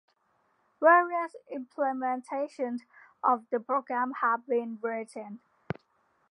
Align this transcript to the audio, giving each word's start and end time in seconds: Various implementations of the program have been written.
Various 0.81 1.35
implementations 1.55 2.79
of 3.23 3.47
the 3.51 3.59
program 3.59 4.13
have 4.23 4.47
been 4.47 4.79
written. 4.81 5.41